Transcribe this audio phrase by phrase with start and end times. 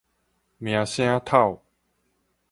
[0.57, 1.59] 名聲敨